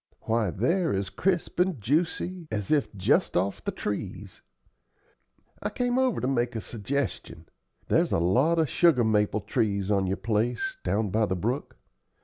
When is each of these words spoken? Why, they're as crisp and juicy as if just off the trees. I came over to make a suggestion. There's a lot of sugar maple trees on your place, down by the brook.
Why, 0.21 0.49
they're 0.49 0.91
as 0.95 1.11
crisp 1.11 1.59
and 1.59 1.79
juicy 1.79 2.47
as 2.49 2.71
if 2.71 2.91
just 2.95 3.37
off 3.37 3.63
the 3.63 3.69
trees. 3.69 4.41
I 5.61 5.69
came 5.69 5.99
over 5.99 6.19
to 6.19 6.27
make 6.27 6.55
a 6.55 6.59
suggestion. 6.61 7.45
There's 7.87 8.11
a 8.11 8.17
lot 8.17 8.57
of 8.57 8.67
sugar 8.67 9.03
maple 9.03 9.41
trees 9.41 9.91
on 9.91 10.07
your 10.07 10.17
place, 10.17 10.77
down 10.83 11.11
by 11.11 11.27
the 11.27 11.35
brook. 11.35 11.75